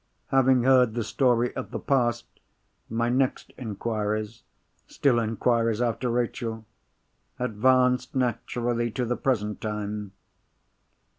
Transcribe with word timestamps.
Having 0.29 0.63
heard 0.63 0.95
the 0.95 1.03
story 1.03 1.55
of 1.55 1.69
the 1.69 1.77
past, 1.77 2.25
my 2.89 3.07
next 3.07 3.53
inquiries 3.55 4.41
(still 4.87 5.19
inquiries 5.19 5.79
after 5.79 6.09
Rachel!) 6.09 6.65
advanced 7.37 8.15
naturally 8.15 8.89
to 8.89 9.05
the 9.05 9.15
present 9.15 9.61
time. 9.61 10.13